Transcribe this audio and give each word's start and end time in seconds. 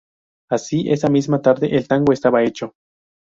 Así 0.49 0.89
esa 0.91 1.09
misma 1.09 1.43
tarde 1.43 1.75
el 1.77 1.87
tango 1.87 2.11
estaba 2.11 2.41
hecho. 2.43 2.73